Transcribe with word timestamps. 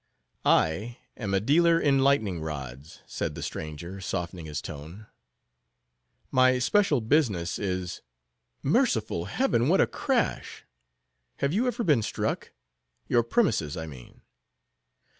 "I 0.45 0.97
am 1.15 1.35
a 1.35 1.39
dealer 1.39 1.79
in 1.79 1.99
lightning 1.99 2.39
rods," 2.41 3.01
said 3.05 3.35
the 3.35 3.43
stranger, 3.43 4.01
softening 4.01 4.47
his 4.47 4.59
tone; 4.59 5.05
"my 6.31 6.57
special 6.57 7.01
business 7.01 7.59
is—Merciful 7.59 9.25
heaven! 9.25 9.69
what 9.69 9.79
a 9.79 9.85
crash!—Have 9.85 11.53
you 11.53 11.67
ever 11.67 11.83
been 11.83 12.01
struck—your 12.01 13.21
premises, 13.21 13.77
I 13.77 13.85
mean? 13.85 14.21